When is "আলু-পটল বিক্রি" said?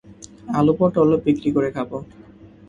0.57-1.49